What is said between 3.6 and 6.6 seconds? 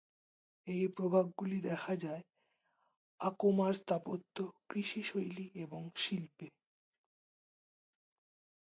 স্থাপত্য, কৃষি শৈলী এবং শিল্পে।